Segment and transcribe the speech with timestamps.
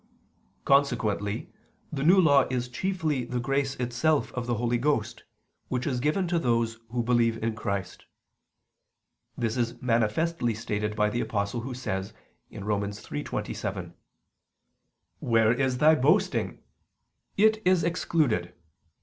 [0.65, 1.51] Consequently
[1.93, 5.25] the New Law is chiefly the grace itself of the Holy Ghost,
[5.67, 8.05] which is given to those who believe in Christ.
[9.37, 12.13] This is manifestly stated by the Apostle who says
[12.51, 12.81] (Rom.
[12.81, 13.93] 3:27):
[15.19, 15.77] "Where is...
[15.77, 16.57] thy boasting?
[17.37, 18.55] It is excluded.